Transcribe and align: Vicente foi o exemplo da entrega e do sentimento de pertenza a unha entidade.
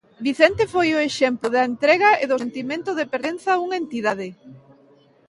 Vicente 0.27 0.63
foi 0.73 0.87
o 0.93 1.03
exemplo 1.09 1.47
da 1.55 1.63
entrega 1.71 2.09
e 2.23 2.25
do 2.31 2.41
sentimento 2.43 2.89
de 2.99 3.05
pertenza 3.13 3.47
a 3.51 3.61
unha 3.65 3.79
entidade. 3.83 4.27